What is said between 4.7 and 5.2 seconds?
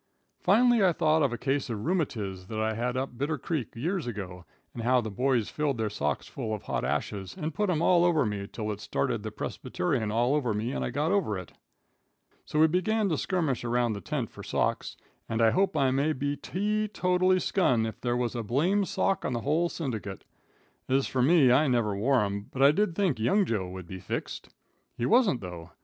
and how the